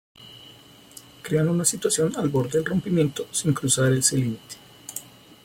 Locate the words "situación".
1.63-2.15